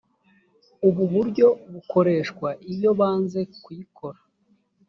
[0.87, 4.19] ubu buryo bukoreshwa iyo banze kuyikora